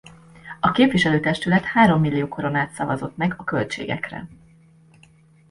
A 0.59 0.71
képviselő-testület 0.71 1.63
hárommillió 1.63 2.27
koronát 2.27 2.71
szavazott 2.71 3.17
meg 3.17 3.33
a 3.37 3.43
költségekre. 3.43 4.27